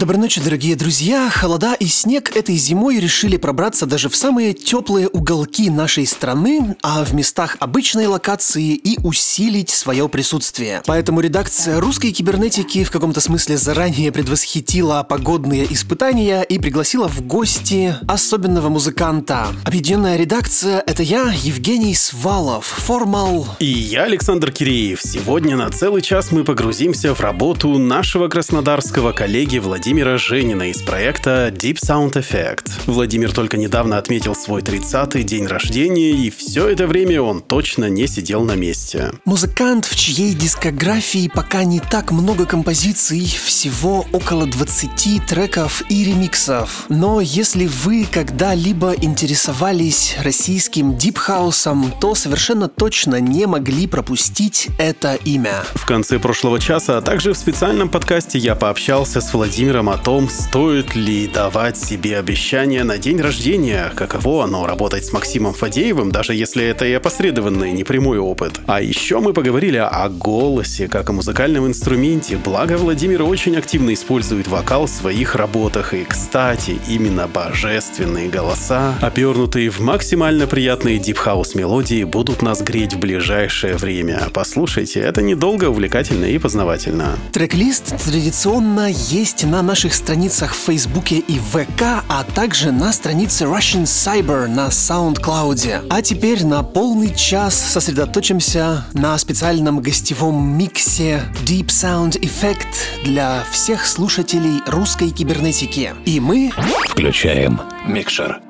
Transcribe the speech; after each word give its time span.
Доброй 0.00 0.16
ночи, 0.16 0.40
дорогие 0.42 0.76
друзья! 0.76 1.28
Холода 1.28 1.74
и 1.74 1.84
снег 1.84 2.34
этой 2.34 2.56
зимой 2.56 2.98
решили 3.00 3.36
пробраться 3.36 3.84
даже 3.84 4.08
в 4.08 4.16
самые 4.16 4.54
теплые 4.54 5.08
уголки 5.08 5.68
нашей 5.68 6.06
страны, 6.06 6.74
а 6.82 7.04
в 7.04 7.12
местах 7.12 7.58
обычной 7.60 8.06
локации 8.06 8.76
и 8.76 8.98
усилить 9.04 9.68
свое 9.68 10.08
присутствие. 10.08 10.82
Поэтому 10.86 11.20
редакция 11.20 11.78
русской 11.80 12.12
кибернетики 12.12 12.82
в 12.82 12.90
каком-то 12.90 13.20
смысле 13.20 13.58
заранее 13.58 14.10
предвосхитила 14.10 15.02
погодные 15.06 15.70
испытания 15.70 16.40
и 16.44 16.58
пригласила 16.58 17.06
в 17.06 17.20
гости 17.26 17.94
особенного 18.08 18.70
музыканта. 18.70 19.48
Объединенная 19.66 20.16
редакция— 20.16 20.82
это 20.86 21.02
я, 21.02 21.30
Евгений 21.42 21.94
Свалов, 21.94 22.64
формал... 22.64 23.54
И 23.58 23.66
я, 23.66 24.04
Александр 24.04 24.50
Киреев. 24.50 25.02
Сегодня 25.02 25.58
на 25.58 25.68
целый 25.68 26.00
час 26.00 26.32
мы 26.32 26.42
погрузимся 26.42 27.14
в 27.14 27.20
работу 27.20 27.76
нашего 27.76 28.28
краснодарского 28.28 29.12
коллеги 29.12 29.58
Владимира 29.58 29.89
Владимира 29.90 30.18
Женина 30.18 30.70
из 30.70 30.80
проекта 30.82 31.48
Deep 31.48 31.78
Sound 31.84 32.12
Effect. 32.12 32.70
Владимир 32.86 33.32
только 33.32 33.56
недавно 33.56 33.98
отметил 33.98 34.36
свой 34.36 34.62
30-й 34.62 35.24
день 35.24 35.48
рождения, 35.48 36.12
и 36.12 36.30
все 36.30 36.68
это 36.68 36.86
время 36.86 37.20
он 37.20 37.40
точно 37.40 37.86
не 37.86 38.06
сидел 38.06 38.44
на 38.44 38.54
месте. 38.54 39.10
Музыкант, 39.24 39.86
в 39.86 39.96
чьей 39.96 40.34
дискографии 40.34 41.26
пока 41.26 41.64
не 41.64 41.80
так 41.80 42.12
много 42.12 42.46
композиций, 42.46 43.26
всего 43.44 44.06
около 44.12 44.46
20 44.46 45.26
треков 45.26 45.82
и 45.88 46.04
ремиксов. 46.04 46.84
Но 46.88 47.20
если 47.20 47.66
вы 47.66 48.06
когда-либо 48.08 48.92
интересовались 48.92 50.14
российским 50.22 50.96
дипхаусом, 50.96 51.92
то 52.00 52.14
совершенно 52.14 52.68
точно 52.68 53.20
не 53.20 53.46
могли 53.46 53.88
пропустить 53.88 54.68
это 54.78 55.16
имя. 55.24 55.64
В 55.74 55.84
конце 55.84 56.20
прошлого 56.20 56.60
часа, 56.60 56.98
а 56.98 57.02
также 57.02 57.32
в 57.32 57.36
специальном 57.36 57.88
подкасте 57.88 58.38
я 58.38 58.54
пообщался 58.54 59.20
с 59.20 59.32
Владимиром 59.32 59.79
примером 59.80 59.88
о 59.88 59.96
том, 59.96 60.28
стоит 60.28 60.94
ли 60.94 61.26
давать 61.26 61.78
себе 61.78 62.18
обещание 62.18 62.84
на 62.84 62.98
день 62.98 63.20
рождения, 63.20 63.90
каково 63.94 64.44
оно 64.44 64.66
работать 64.66 65.06
с 65.06 65.12
Максимом 65.12 65.54
Фадеевым, 65.54 66.12
даже 66.12 66.34
если 66.34 66.64
это 66.64 66.84
и 66.84 66.92
опосредованный, 66.92 67.72
непрямой 67.72 68.18
опыт. 68.18 68.60
А 68.66 68.82
еще 68.82 69.20
мы 69.20 69.32
поговорили 69.32 69.78
о 69.78 70.08
голосе, 70.08 70.88
как 70.88 71.08
о 71.08 71.12
музыкальном 71.12 71.66
инструменте, 71.66 72.36
благо 72.36 72.76
Владимир 72.76 73.22
очень 73.22 73.56
активно 73.56 73.94
использует 73.94 74.48
вокал 74.48 74.86
в 74.86 74.90
своих 74.90 75.34
работах, 75.34 75.94
и, 75.94 76.04
кстати, 76.04 76.78
именно 76.88 77.26
божественные 77.26 78.28
голоса, 78.28 78.94
обернутые 79.00 79.70
в 79.70 79.80
максимально 79.80 80.46
приятные 80.46 80.98
deep 80.98 81.23
house 81.23 81.54
мелодии, 81.54 82.04
будут 82.04 82.42
нас 82.42 82.60
греть 82.60 82.94
в 82.94 82.98
ближайшее 82.98 83.76
время. 83.76 84.28
Послушайте, 84.34 85.00
это 85.00 85.22
недолго, 85.22 85.66
увлекательно 85.70 86.26
и 86.26 86.38
познавательно. 86.38 87.16
Трек-лист 87.32 87.94
традиционно 88.04 88.90
есть 88.90 89.44
на 89.44 89.62
наших 89.70 89.94
страницах 89.94 90.52
в 90.52 90.56
Фейсбуке 90.56 91.18
и 91.18 91.38
ВК, 91.38 92.02
а 92.08 92.24
также 92.34 92.72
на 92.72 92.92
странице 92.92 93.44
Russian 93.44 93.84
Cyber 93.84 94.48
на 94.48 94.66
SoundCloud. 94.66 95.86
А 95.88 96.02
теперь 96.02 96.44
на 96.44 96.64
полный 96.64 97.14
час 97.14 97.54
сосредоточимся 97.54 98.84
на 98.94 99.16
специальном 99.16 99.78
гостевом 99.78 100.58
миксе 100.58 101.22
Deep 101.46 101.66
Sound 101.66 102.20
Effect 102.20 103.04
для 103.04 103.44
всех 103.52 103.86
слушателей 103.86 104.60
русской 104.66 105.10
кибернетики. 105.10 105.94
И 106.04 106.18
мы 106.18 106.50
включаем 106.88 107.60
микшер. 107.86 108.40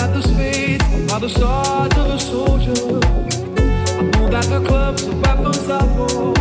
at 0.00 0.14
the 0.14 0.22
space, 0.22 0.82
while 1.10 1.20
the 1.20 1.28
stars 1.28 1.92
of 1.96 2.06
the 2.12 2.18
soldier. 2.18 2.72
I 3.98 4.10
pulled 4.12 4.34
at 4.34 4.44
the 4.44 4.60
club, 4.66 4.98
weapons 5.22 5.68
I 5.68 5.86
felt 5.94 6.39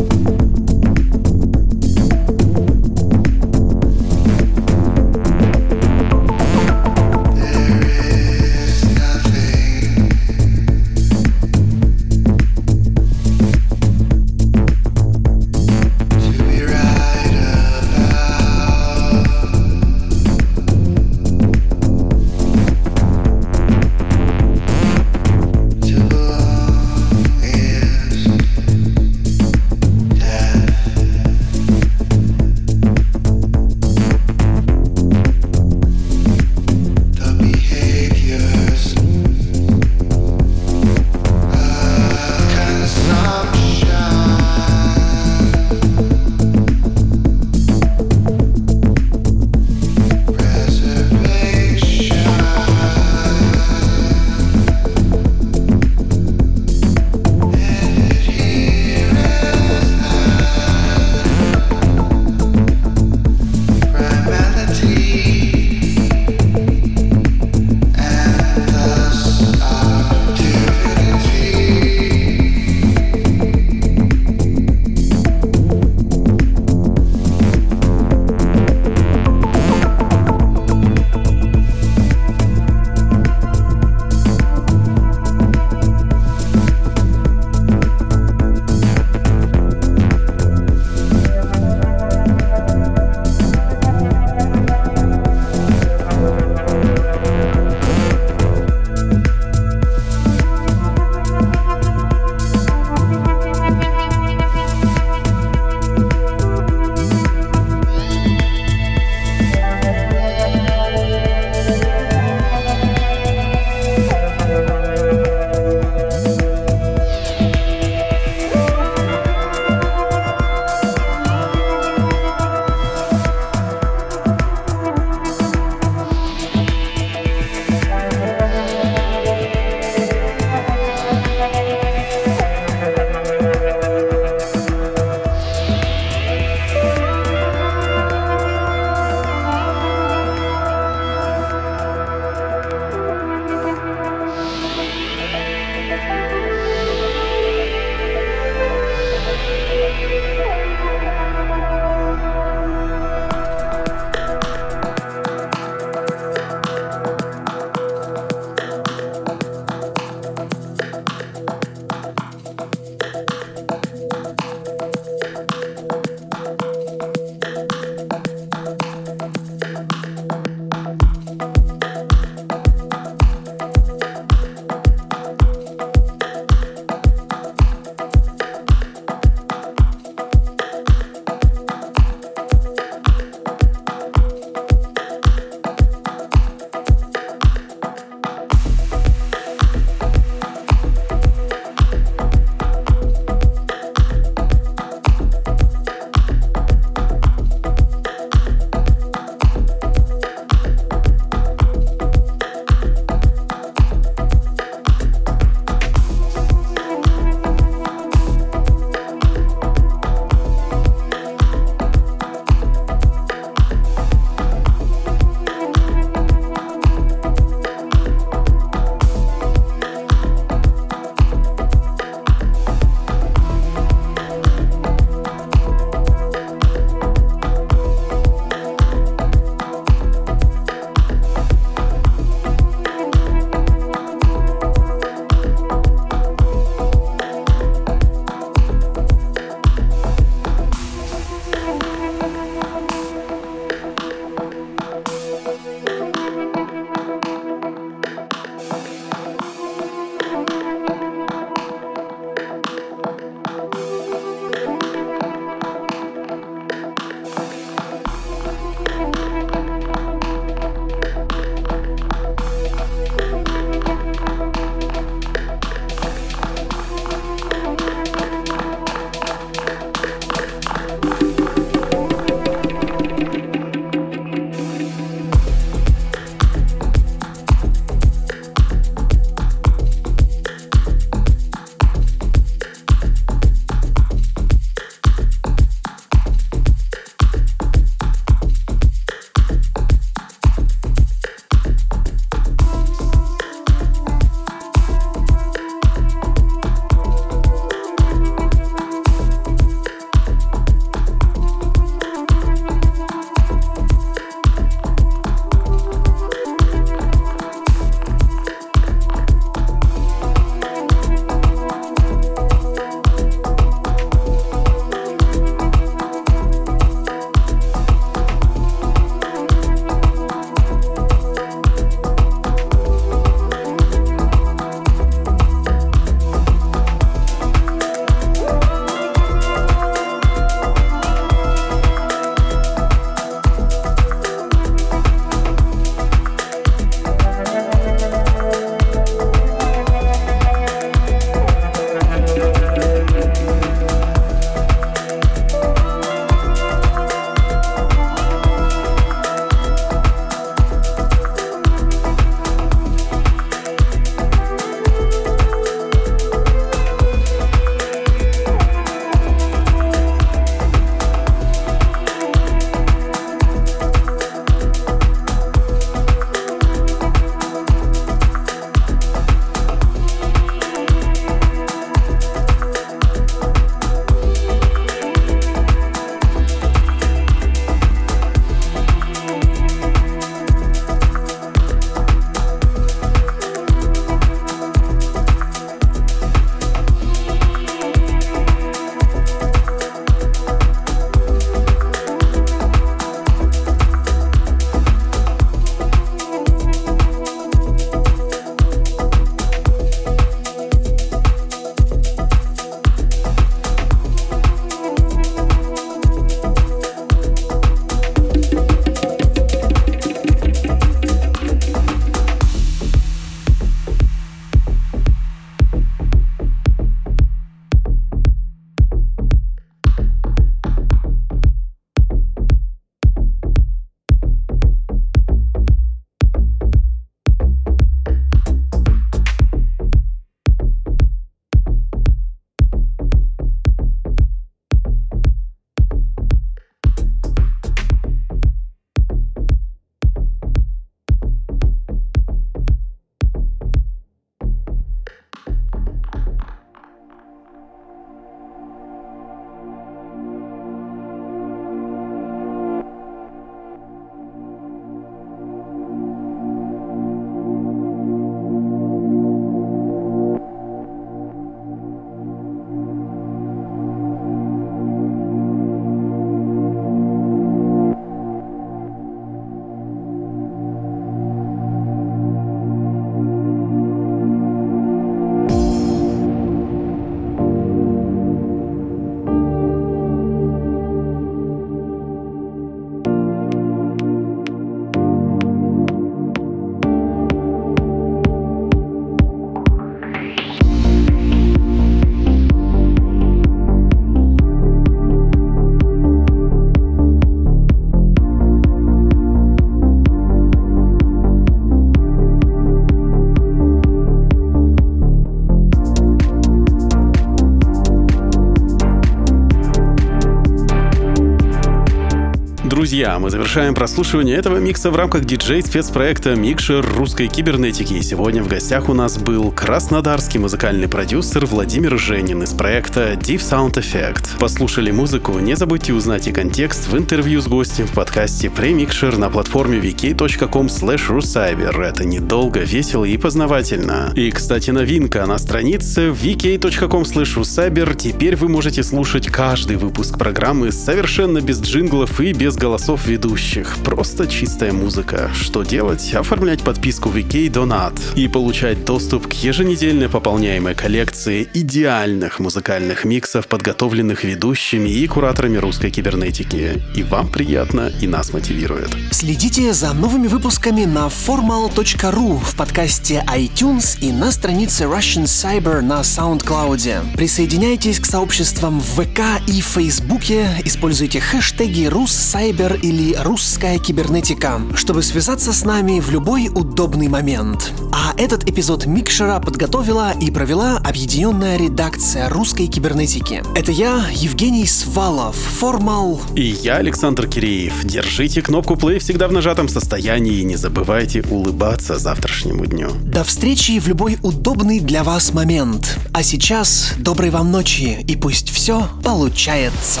друзья, 512.98 513.16
мы 513.20 513.30
завершаем 513.30 513.76
прослушивание 513.76 514.36
этого 514.36 514.56
микса 514.56 514.90
в 514.90 514.96
рамках 514.96 515.24
диджей-спецпроекта 515.48 516.34
«Микшер 516.34 516.86
русской 516.94 517.26
кибернетики». 517.26 517.94
И 517.94 518.02
сегодня 518.02 518.42
в 518.42 518.48
гостях 518.48 518.90
у 518.90 518.92
нас 518.92 519.16
был 519.16 519.50
краснодарский 519.50 520.38
музыкальный 520.38 520.88
продюсер 520.88 521.46
Владимир 521.46 521.98
Женин 521.98 522.42
из 522.42 522.52
проекта 522.52 523.14
Deep 523.14 523.38
Sound 523.38 523.76
Effect. 523.76 524.38
Послушали 524.38 524.90
музыку? 524.90 525.38
Не 525.38 525.56
забудьте 525.56 525.94
узнать 525.94 526.26
и 526.26 526.32
контекст 526.32 526.88
в 526.88 526.98
интервью 526.98 527.40
с 527.40 527.46
гостем 527.46 527.86
в 527.86 527.92
подкасте 527.92 528.50
«Премикшер» 528.50 529.16
на 529.16 529.30
платформе 529.30 529.78
vk.com 529.78 530.66
rucyber. 530.66 531.82
Это 531.82 532.04
недолго, 532.04 532.60
весело 532.60 533.06
и 533.06 533.16
познавательно. 533.16 534.12
И, 534.14 534.30
кстати, 534.30 534.70
новинка 534.70 535.24
на 535.24 535.38
странице 535.38 536.08
vk.com 536.08 537.04
rucyber. 537.04 537.96
Теперь 537.96 538.36
вы 538.36 538.48
можете 538.48 538.82
слушать 538.82 539.28
каждый 539.28 539.78
выпуск 539.78 540.18
программы 540.18 540.72
совершенно 540.72 541.40
без 541.40 541.62
джинглов 541.62 542.20
и 542.20 542.34
без 542.34 542.54
голосов 542.56 543.06
ведущих. 543.06 543.76
Просто 543.82 544.26
чистая 544.26 544.74
музыка. 544.74 545.30
Что 545.38 545.62
делать? 545.62 546.14
Оформлять 546.14 546.62
подписку 546.62 547.10
VK 547.10 547.48
Donat 547.50 547.98
и 548.16 548.26
получать 548.28 548.84
доступ 548.84 549.28
к 549.28 549.32
еженедельно 549.32 550.08
пополняемой 550.08 550.74
коллекции 550.74 551.48
идеальных 551.54 552.40
музыкальных 552.40 553.04
миксов, 553.04 553.46
подготовленных 553.46 554.24
ведущими 554.24 554.88
и 554.88 555.06
кураторами 555.06 555.56
русской 555.56 555.90
кибернетики. 555.90 556.82
И 556.94 557.02
вам 557.04 557.28
приятно, 557.28 557.90
и 558.00 558.06
нас 558.06 558.32
мотивирует. 558.32 558.90
Следите 559.12 559.72
за 559.72 559.92
новыми 559.92 560.26
выпусками 560.26 560.84
на 560.84 561.06
formal.ru 561.06 562.40
в 562.40 562.56
подкасте 562.56 563.24
iTunes 563.28 563.98
и 564.00 564.10
на 564.10 564.32
странице 564.32 564.84
Russian 564.84 565.24
Cyber 565.24 565.80
на 565.80 566.00
SoundCloud. 566.00 567.16
Присоединяйтесь 567.16 568.00
к 568.00 568.06
сообществам 568.06 568.80
в 568.80 569.02
ВК 569.02 569.20
и 569.46 569.60
Фейсбуке, 569.60 570.48
используйте 570.64 571.20
хэштеги 571.20 571.86
«Руссайбер» 571.86 572.74
или 572.82 573.14
«Русская 573.14 573.78
кибернетика», 573.78 574.60
чтобы 574.74 575.02
связаться 575.28 575.52
с 575.52 575.62
нами 575.62 576.00
в 576.00 576.08
любой 576.10 576.48
удобный 576.48 577.08
момент. 577.08 577.70
А 577.92 578.14
этот 578.16 578.48
эпизод 578.48 578.86
Микшера 578.86 579.38
подготовила 579.40 580.12
и 580.18 580.30
провела 580.30 580.78
объединенная 580.78 581.58
редакция 581.58 582.30
русской 582.30 582.66
кибернетики. 582.66 583.42
Это 583.54 583.70
я, 583.70 584.06
Евгений 584.10 584.64
Свалов, 584.64 585.36
Формал. 585.36 586.18
И 586.34 586.56
я, 586.62 586.76
Александр 586.76 587.28
Киреев. 587.28 587.74
Держите 587.84 588.40
кнопку 588.40 588.72
play 588.72 589.00
всегда 589.00 589.28
в 589.28 589.32
нажатом 589.32 589.68
состоянии 589.68 590.38
и 590.38 590.44
не 590.44 590.56
забывайте 590.56 591.22
улыбаться 591.28 591.98
завтрашнему 591.98 592.64
дню. 592.64 592.88
До 593.02 593.22
встречи 593.22 593.78
в 593.80 593.86
любой 593.86 594.16
удобный 594.22 594.80
для 594.80 595.04
вас 595.04 595.34
момент. 595.34 595.98
А 596.14 596.22
сейчас 596.22 596.94
доброй 596.96 597.28
вам 597.28 597.52
ночи 597.52 598.02
и 598.08 598.16
пусть 598.16 598.48
все 598.48 598.88
получается. 599.04 600.00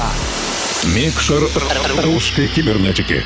Микшер 0.84 1.42
русской 2.02 2.46
кибернетики. 2.46 3.22